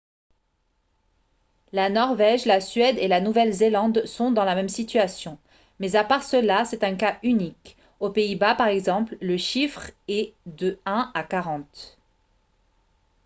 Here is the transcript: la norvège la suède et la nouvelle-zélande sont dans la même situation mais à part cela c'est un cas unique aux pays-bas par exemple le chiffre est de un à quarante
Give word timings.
la 1.73 1.91
norvège 1.91 2.45
la 2.47 2.59
suède 2.59 2.97
et 2.97 3.07
la 3.07 3.21
nouvelle-zélande 3.21 4.03
sont 4.07 4.31
dans 4.31 4.45
la 4.45 4.55
même 4.55 4.67
situation 4.67 5.37
mais 5.79 5.95
à 5.95 6.03
part 6.03 6.23
cela 6.23 6.65
c'est 6.65 6.83
un 6.83 6.95
cas 6.95 7.19
unique 7.21 7.77
aux 7.99 8.09
pays-bas 8.09 8.55
par 8.55 8.69
exemple 8.69 9.15
le 9.21 9.37
chiffre 9.37 9.91
est 10.07 10.33
de 10.47 10.79
un 10.87 11.11
à 11.13 11.21
quarante 11.21 11.99